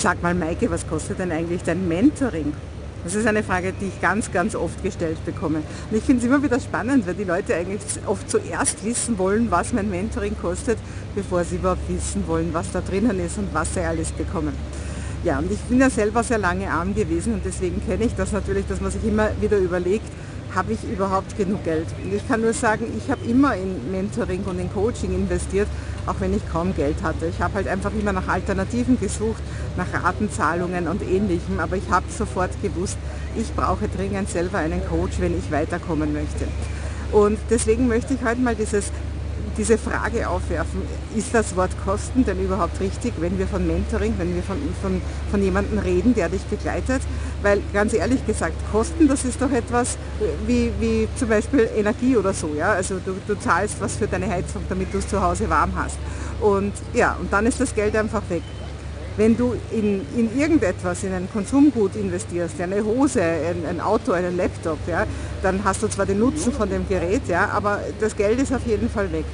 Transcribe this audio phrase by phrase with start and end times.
[0.00, 2.54] Sag mal, Maike, was kostet denn eigentlich dein Mentoring?
[3.04, 5.58] Das ist eine Frage, die ich ganz, ganz oft gestellt bekomme.
[5.90, 9.50] Und ich finde es immer wieder spannend, weil die Leute eigentlich oft zuerst wissen wollen,
[9.50, 10.78] was mein Mentoring kostet,
[11.14, 14.54] bevor sie überhaupt wissen wollen, was da drinnen ist und was sie alles bekommen.
[15.22, 18.32] Ja, und ich bin ja selber sehr lange arm gewesen und deswegen kenne ich das
[18.32, 20.10] natürlich, dass man sich immer wieder überlegt,
[20.54, 21.86] habe ich überhaupt genug Geld?
[22.02, 25.68] Und ich kann nur sagen, ich habe immer in Mentoring und in Coaching investiert,
[26.06, 27.26] auch wenn ich kaum Geld hatte.
[27.26, 29.42] Ich habe halt einfach immer nach Alternativen gesucht,
[29.76, 32.98] nach Ratenzahlungen und ähnlichem, aber ich habe sofort gewusst,
[33.36, 36.46] ich brauche dringend selber einen Coach, wenn ich weiterkommen möchte.
[37.12, 38.92] Und deswegen möchte ich heute mal dieses
[39.56, 40.82] diese Frage aufwerfen,
[41.16, 45.00] ist das Wort Kosten denn überhaupt richtig, wenn wir von Mentoring, wenn wir von, von,
[45.30, 47.02] von jemandem reden, der dich begleitet?
[47.42, 49.96] Weil ganz ehrlich gesagt, Kosten, das ist doch etwas
[50.46, 52.54] wie, wie zum Beispiel Energie oder so.
[52.56, 52.72] Ja?
[52.72, 55.98] Also du, du zahlst was für deine Heizung, damit du es zu Hause warm hast.
[56.40, 58.42] Und ja, und dann ist das Geld einfach weg.
[59.16, 64.36] Wenn du in, in irgendetwas, in ein Konsumgut investierst, eine Hose, ein, ein Auto, einen
[64.36, 65.04] Laptop, ja,
[65.42, 68.66] dann hast du zwar den Nutzen von dem Gerät, ja, aber das Geld ist auf
[68.66, 69.24] jeden Fall weg.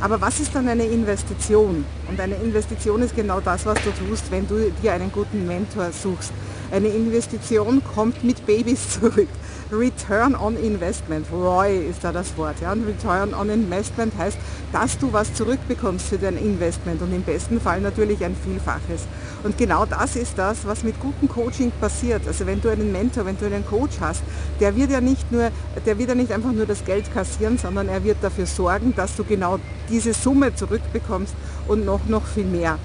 [0.00, 1.84] Aber was ist dann eine Investition?
[2.08, 5.90] Und eine Investition ist genau das, was du tust, wenn du dir einen guten Mentor
[5.92, 6.32] suchst.
[6.70, 9.28] Eine Investition kommt mit Babys zurück.
[9.72, 12.60] Return on Investment, ROI ist da das Wort.
[12.60, 12.72] Ja?
[12.72, 14.38] Und Return on Investment heißt,
[14.72, 19.06] dass du was zurückbekommst für dein Investment und im besten Fall natürlich ein Vielfaches.
[19.42, 22.26] Und genau das ist das, was mit gutem Coaching passiert.
[22.26, 24.22] Also wenn du einen Mentor, wenn du einen Coach hast,
[24.58, 25.50] der wird ja nicht nur,
[25.86, 29.16] der wird ja nicht einfach nur das Geld kassieren, sondern er wird dafür sorgen, dass
[29.16, 31.34] du genau diese Summe zurückbekommst
[31.68, 32.78] und noch, noch viel mehr.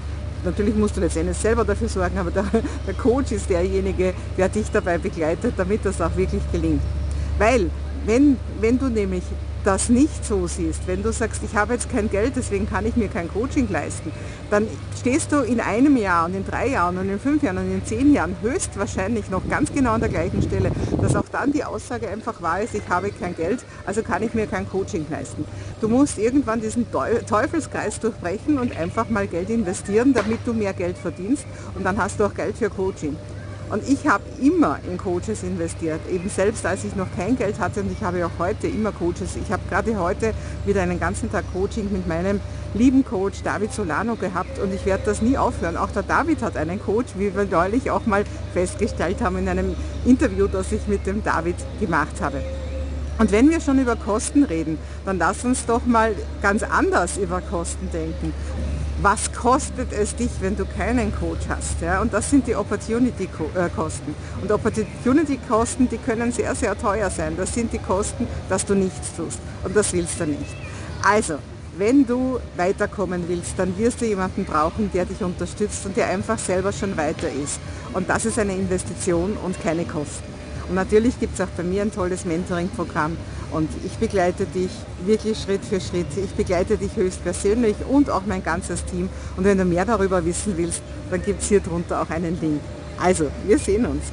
[0.46, 2.44] Natürlich musst du letztendlich selber dafür sorgen, aber der,
[2.86, 6.80] der Coach ist derjenige, der dich dabei begleitet, damit das auch wirklich gelingt.
[7.36, 7.68] Weil,
[8.04, 9.24] wenn, wenn du nämlich
[9.66, 12.94] das nicht so siehst, wenn du sagst, ich habe jetzt kein Geld, deswegen kann ich
[12.94, 14.12] mir kein Coaching leisten,
[14.48, 17.72] dann stehst du in einem Jahr und in drei Jahren und in fünf Jahren und
[17.72, 20.70] in zehn Jahren höchstwahrscheinlich noch ganz genau an der gleichen Stelle,
[21.02, 24.34] dass auch dann die Aussage einfach wahr ist, ich habe kein Geld, also kann ich
[24.34, 25.44] mir kein Coaching leisten.
[25.80, 30.96] Du musst irgendwann diesen Teufelskreis durchbrechen und einfach mal Geld investieren, damit du mehr Geld
[30.96, 31.44] verdienst
[31.74, 33.16] und dann hast du auch Geld für Coaching.
[33.68, 37.80] Und ich habe immer in Coaches investiert, eben selbst als ich noch kein Geld hatte
[37.80, 39.36] und ich habe auch heute immer Coaches.
[39.42, 40.34] Ich habe gerade heute
[40.64, 42.40] wieder einen ganzen Tag Coaching mit meinem
[42.74, 45.76] lieben Coach David Solano gehabt und ich werde das nie aufhören.
[45.76, 48.24] Auch der David hat einen Coach, wie wir neulich auch mal
[48.54, 49.74] festgestellt haben in einem
[50.04, 52.40] Interview, das ich mit dem David gemacht habe.
[53.18, 57.40] Und wenn wir schon über Kosten reden, dann lass uns doch mal ganz anders über
[57.40, 58.32] Kosten denken
[59.02, 61.80] was kostet es dich, wenn du keinen Coach hast.
[61.82, 62.00] Ja?
[62.00, 64.14] Und das sind die Opportunity-Kosten.
[64.40, 67.36] Und Opportunity-Kosten, die können sehr, sehr teuer sein.
[67.36, 69.38] Das sind die Kosten, dass du nichts tust.
[69.64, 70.56] Und das willst du nicht.
[71.02, 71.38] Also,
[71.78, 76.38] wenn du weiterkommen willst, dann wirst du jemanden brauchen, der dich unterstützt und der einfach
[76.38, 77.60] selber schon weiter ist.
[77.92, 80.35] Und das ist eine Investition und keine Kosten.
[80.68, 83.16] Und natürlich gibt es auch bei mir ein tolles Mentoring-Programm
[83.52, 84.70] und ich begleite dich
[85.04, 86.06] wirklich Schritt für Schritt.
[86.16, 89.08] Ich begleite dich höchstpersönlich und auch mein ganzes Team.
[89.36, 92.60] Und wenn du mehr darüber wissen willst, dann gibt es hier drunter auch einen Link.
[92.98, 94.04] Also, wir sehen uns.